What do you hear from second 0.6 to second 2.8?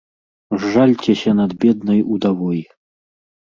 Зжальцеся над беднай удавой!